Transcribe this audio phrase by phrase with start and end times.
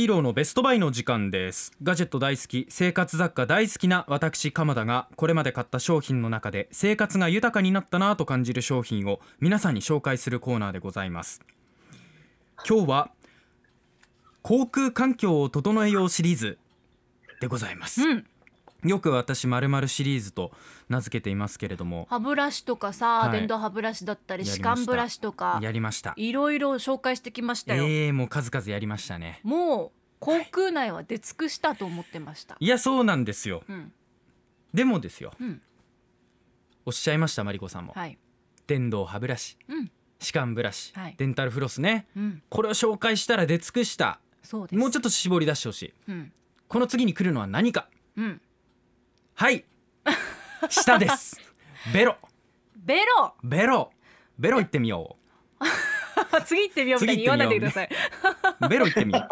[0.00, 1.72] ヒーローのベストバイの時間です。
[1.82, 11.42] ガジェット大好き生活雑貨大好きな私鎌田がこれまで買った商品の中で生活が豊かになったなと感じる商品を皆さんに紹介するコーナーでございます。
[12.66, 13.10] 今日は
[14.40, 16.56] 航空環境を整えようシリーズ
[17.42, 18.26] でございます、うん、
[18.84, 20.52] よく私まるまるシリーズと
[20.88, 22.06] 名付けていますけれども。
[22.08, 23.32] 歯ブラシとかさ、はい。
[23.38, 24.70] 電動歯ブラシだったりやりました。
[24.70, 26.14] 歯間ブラシとかやりました。
[26.16, 29.40] いろいろ紹介してきましたよ、えー、もう数々やりましたね。
[29.42, 33.62] もう航空内は出尽くしたと思ってました、いやそうなんですよ。
[33.68, 33.92] うん。
[34.74, 35.32] でもですよ。
[35.40, 35.62] うん。
[36.86, 38.18] おっしゃいましたマリコさんも、はい。
[38.66, 39.56] 電動歯ブラシ。
[39.68, 39.90] うん。
[40.18, 41.14] 歯間ブラシ、はい。
[41.16, 42.06] デンタルフロスね。
[42.16, 42.42] うん。
[42.48, 44.20] これを紹介したら出尽くした。
[44.42, 44.78] そうです。
[44.78, 45.94] もうちょっと絞り出してほしい。
[46.08, 46.32] うん。
[46.68, 47.88] この次に来るのは何か。
[48.16, 48.40] うん
[49.40, 49.64] はい。
[50.68, 51.40] 舌です。
[51.94, 52.18] ベロ。
[52.76, 53.34] ベロ。
[53.42, 53.90] ベロ。
[54.38, 55.16] ベロ行ってみよ
[56.44, 57.88] 次行ってみようみたいに言わないでください、
[58.60, 59.26] う ベロ行ってみよ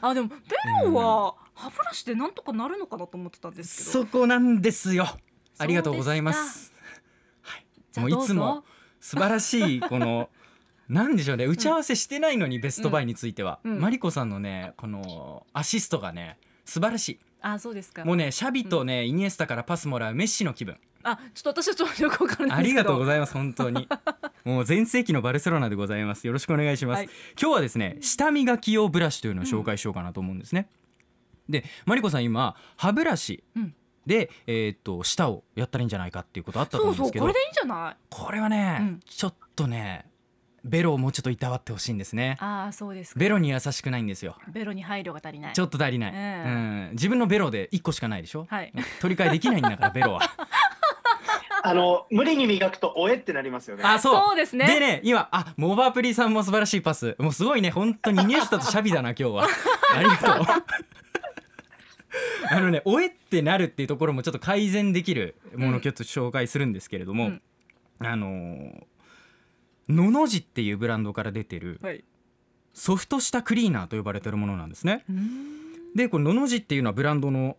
[0.00, 0.36] あでもベ
[0.84, 4.04] ロは歯ブラシでなんとかなるのかなと思ってたんうですけど。
[4.06, 5.06] そこなんですよ。
[5.58, 6.72] ありがとうございます。
[7.96, 8.12] もうい。
[8.12, 8.64] じゃあどうぞつも
[9.00, 10.30] 素晴らしいこの
[10.88, 11.44] なんでしょうね。
[11.44, 13.72] 打ち合わせしてないのにベストバイについては、うん。
[13.74, 13.80] うん。
[13.82, 18.02] マリコさんのねこのアシストがね素晴らしあそうですか。
[18.02, 20.76] いもうねシャビとね、イニエスタからパスもらうメッシの気分。
[21.02, 23.86] あちょっと私はちょっとよくわからないありがとうございます本当に。
[24.44, 26.26] もう全盛期のバルセロナでございます。
[26.26, 27.08] よろしくお願いします、はい。
[27.38, 30.68] 今日はですね舌磨き用ブラシというのを紹介しようかなと思うんですね、
[31.48, 33.74] でマリコさん今歯ブラシうん。
[34.06, 37.24] で、えーっと舌をやったらいいんじゃないかっていうことあったと思そううんですけど。
[37.26, 37.96] そうこれでいいんじゃない？
[38.08, 39.00] これはね、うん。
[39.04, 40.06] ちょっとね
[40.64, 42.36] ベロをもうちょっといたわってほしいんですね。
[42.40, 43.20] ああそうですか。
[43.20, 44.36] ベロに優しくないんですよ。
[44.50, 45.54] ベロに配慮が足りない。
[45.54, 48.72] ちょっと足りない、ええうん、自分のベロで1個しかないでしょ、はい。
[49.00, 50.22] 取り替えできないんだからベロは。
[51.66, 53.84] あの無理に磨くとおえってなりますよね。
[53.84, 54.16] あそう。
[54.28, 54.66] そうですね。
[54.66, 57.14] でね今あモバプリさんも素晴らしいパス。
[57.18, 57.70] もうすごいね。
[57.70, 59.46] 本当にイニエスタとシャビだな今日は。
[59.94, 60.46] ありがとう。
[62.50, 67.42] あのねおえってなるっていうところもちょっと改善できるものを今日紹介するんですけれども、うん。
[68.00, 68.84] あのー
[69.88, 72.04] のの字っていうブランドから出てるはい。
[72.72, 75.04] ソフト下クリーナーと呼ばれてるものなんですね。
[75.94, 77.56] でこれのの字っていうのはブランドの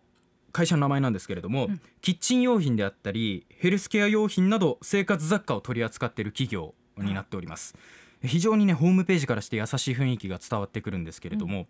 [0.52, 1.80] 会社の名前なんですけれども、うん。
[2.02, 7.74] キッチン用品であったりヘルスケア用品など生活雑貨を取り扱っている企業になっております、
[8.22, 11.66] 非常にねホームページからして優しい雰囲気が伝わってくるんですけれども、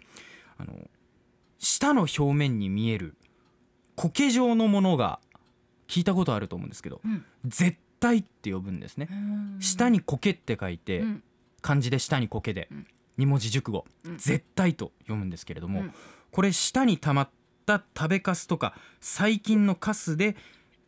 [0.58, 0.72] あの
[1.58, 3.14] 舌の表面に見える
[3.96, 5.20] 苔状のものが
[5.88, 7.24] 聞いたことあると思うんですけどうん。
[7.44, 9.08] 絶対って呼ぶんですね
[9.58, 11.22] 下に苔って書いて、うん。
[11.62, 12.86] 漢字で下に苔で、うん。
[13.16, 14.18] 二文字熟語、うん。
[14.18, 15.94] 絶対と読むんですけれども、うん。
[16.30, 17.28] これ舌に溜まっ
[17.64, 20.36] た食べかすとか細菌のカスで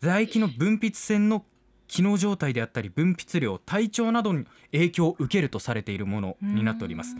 [0.01, 1.45] 唾液の分泌腺の
[1.89, 7.17] 機能状態であったり分泌量体調などに影響を受けるとされているものになっております。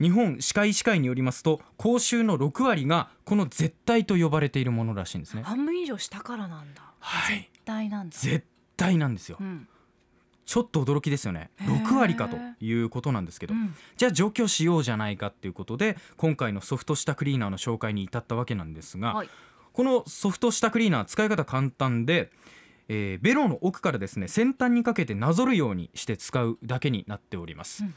[0.00, 5.42] 日本歯科医師会によりますと口臭の6割がこの絶対と呼ばれているものらしいんですね。
[5.42, 6.82] 半分以上下からなんだ。
[7.00, 7.38] はい。
[7.38, 8.16] 絶対なんだ。
[8.16, 8.46] 絶
[8.78, 9.36] 対なんですよ。
[9.38, 9.68] うん。
[10.46, 11.50] ちょっと驚きですよね。
[11.56, 11.84] へー。
[11.84, 13.52] 6割かということなんですけど。
[13.52, 13.74] うん。
[13.98, 19.28] じゃあ除去しようじゃないかっていうことで今回のソフト下クリーナーの紹介に至ったわけなんですが、はい。
[19.74, 22.30] このソフト下クリーナー使い方簡単で、
[22.88, 27.94] えーベロの奥からですね先端にかけてなぞるようにして使うだけになっております、うん。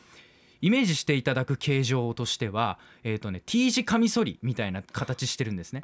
[0.61, 5.81] イメージしていただく形状としては、えーとね、T 字カミソリみたいな形してるんですね。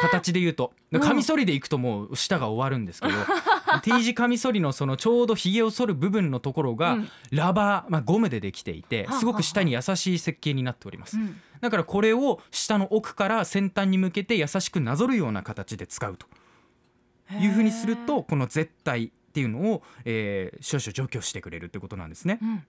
[0.00, 0.72] 形で言うと。
[0.92, 1.00] うん。
[1.00, 3.14] カミソリでいくともう舌が終わるんですけど
[3.82, 7.08] T 字カミソリのそのちょうどひげを剃る部分のところがうん。
[7.30, 11.16] ラバー、まあ、ゴムでできていてすごく舌に優しい設計になっております。
[11.16, 11.40] うん。
[11.60, 16.26] だからこれを舌の奥から先端に向けて優しくなぞるような形で使うと。
[17.40, 22.38] いうふうにするとこの絶対っていうのを、えー少々除去してくれるってことなんですね。
[22.42, 22.62] うん。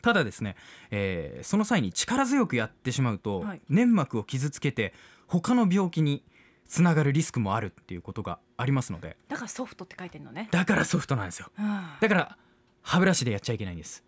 [0.00, 0.56] ただですね、
[0.90, 3.60] えーその際に力強くやってしまうと、はい。
[3.68, 4.94] 粘膜を傷つけて
[5.26, 6.24] 他の病気に
[6.68, 9.16] つながるリスクもあるっていうことがありますので。
[9.28, 10.48] だからソフトって書いてんのね。
[10.50, 11.50] だからソフトなんですよ。
[11.58, 11.86] うん。
[12.00, 12.36] だから
[12.82, 14.04] 歯ブラシでやっちゃいけないんです。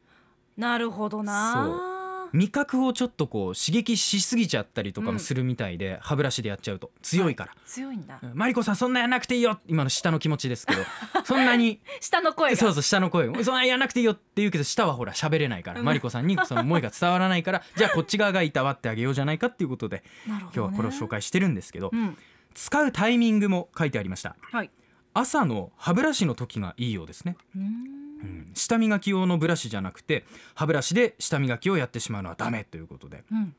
[0.57, 1.99] なるほどな。
[2.33, 5.15] 味覚をちょっとこう刺激しすぎちゃったりとかうん。
[5.15, 6.93] もするみたいで、歯ブラシでやっちゃうと。
[7.03, 8.21] 強いから、強いんだ。
[8.23, 8.33] うん。
[8.35, 9.59] マリコさんそんなやんなくていいよ。
[9.67, 10.83] 今の下の気持ちですけど。
[11.25, 11.81] そんなに。
[12.01, 12.57] 下の声が。
[12.57, 13.27] そうそう下の声。
[13.43, 15.87] そんなやんなくていいよって言うけど下はほら喋れないから、うん。
[15.87, 20.35] マリコさんにその思いが伝わらないからじゃあこっち側がいたわってあげようじゃないかっていうことでね。
[20.41, 22.17] 今日はこれを紹介してるんですけど、うん
[22.55, 24.37] 使うタイミングも書いてありました。
[24.41, 24.71] はい。
[25.15, 27.65] 朝の歯ブラシの時がいいようですね、うーん。
[27.65, 30.25] うん、舌磨き用のブラシじゃなくて
[30.55, 33.25] 歯ブラシで舌磨きをやってしまうのはダメということで。
[33.33, 33.55] うん。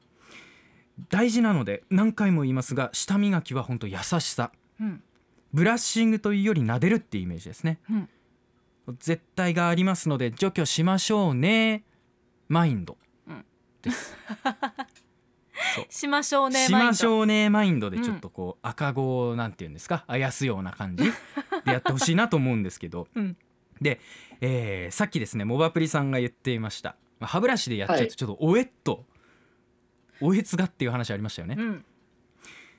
[1.10, 4.52] 大事なので何回も言いますが舌磨きは本当優しさ。
[4.80, 5.04] うん。
[5.54, 7.80] ブラッシングというより撫でるっていうイメージですね。
[7.90, 8.10] うん。
[9.00, 11.84] 絶対がありますので除去しましょうね。
[12.48, 12.98] マインド、
[13.28, 13.46] うん。
[13.82, 14.16] です
[15.90, 16.94] 島少年マインド。
[16.94, 20.04] 島少年マインドでちょっとこう、赤子をなんていうんですか？
[20.08, 21.04] あやすような感じ
[21.66, 23.38] でやってほしいなと思うんですけど、うん。
[23.81, 24.00] で、
[24.42, 26.96] えーさっきですねモバプリさんが言っていました。
[27.19, 29.06] まあ歯ブラシでやっちゃうとちょっとおえっと、
[30.22, 31.86] おえつがっていう話ありましたよね、うん。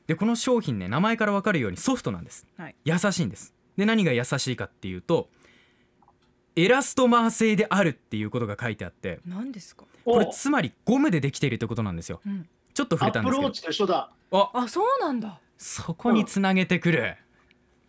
[0.06, 2.76] でこの商品ね名前から分かるようにソフトなんです、はい。
[2.84, 3.54] 優しいんです。
[3.76, 5.30] で何が優しいかっていうと
[6.54, 9.20] エラストマー製であるっていうことが書いてあって。
[9.26, 9.84] 何ですか？
[10.04, 10.32] これお。
[10.32, 12.20] つまりゴムでできているってことなんですよ。
[12.26, 13.38] うんちょっと触アれたんですけど。
[13.38, 14.10] ップルウォッチと一緒だ。
[14.32, 15.40] ああそうなんだ。
[15.58, 17.16] そこにつなげてくる、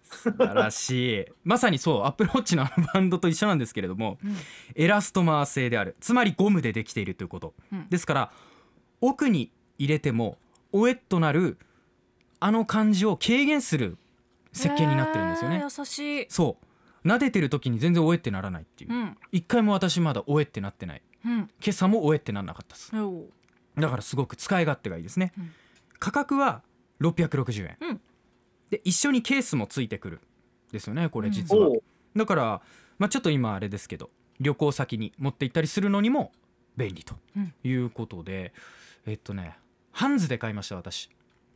[0.04, 1.26] 素晴らしい。
[1.44, 4.36] まさにそうアップルウォッチのあのバンドと一緒なんですけれどもうん。
[4.76, 5.96] エラストマー製である。
[6.00, 7.90] つまりゴムでできているということ、うん。
[7.90, 8.32] ですから
[9.02, 10.38] 奥に入れても
[10.72, 11.58] おえっとなる
[12.40, 13.98] あの感じを軽減する
[14.52, 15.58] 設計になってるんですよね。
[15.58, 16.26] へー優しい。
[16.30, 17.08] そう。
[17.08, 18.94] 撫でてる時に全然おえってならないっていう。
[18.94, 19.18] うん。
[19.32, 21.02] 一回も私まだおえってなってない。
[21.26, 21.36] うん。
[21.38, 22.92] 今朝もおえってなんなかったです
[23.78, 25.52] だからすごく使い勝手がいいですね、うん。
[26.00, 26.62] 価格は
[27.02, 28.02] 660円、うん。
[28.70, 30.22] で一緒にケースもついてくる
[30.72, 31.84] ですよねこれ実は、おう。
[32.16, 32.62] だから、
[32.98, 34.10] まあ、ちょっと今あれですけど
[34.40, 36.32] 旅行先に持って行ったりするのにも
[36.78, 37.54] 便利とうん。
[37.64, 38.54] いうことで、
[39.06, 39.58] えっとね
[39.92, 41.10] ハンズで買いました私。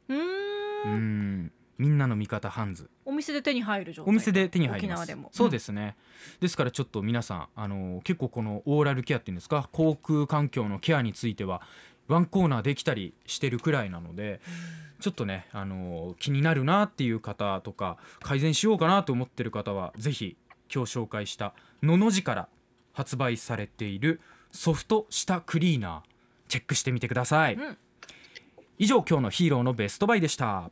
[0.10, 1.46] うん。
[1.46, 1.52] ん。
[1.78, 2.90] みんなの味方ハンズ。
[3.06, 4.10] お店で手に入る状態。
[4.10, 5.00] お店で手に入ります。
[5.02, 5.30] 沖縄でも。
[5.32, 5.96] そうですね、
[6.40, 11.62] ですからちょっと皆さんあの結構このオーラルケアっていうんですか口腔環境のケアについては
[12.08, 14.40] ワンコーナーできたりしてるくらいなので
[15.00, 20.38] ちょっとねあの気になるなっていう方とか改善しようかなと思ってる方はぜひ
[20.74, 22.48] 今日紹介したのの字から
[22.94, 24.20] 発売されている
[24.52, 26.10] ソフト舌クリーナー
[26.48, 27.78] チェックしてみてください、うん。
[28.80, 30.72] 以上今日のヒーローのベストバイでした